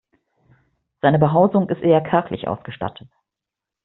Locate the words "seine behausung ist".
1.03-1.83